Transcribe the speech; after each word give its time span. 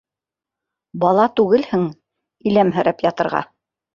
Бала 1.03 1.25
түгелһең, 1.41 1.85
иләмһерәп 2.53 3.07
ятырға! 3.09 3.43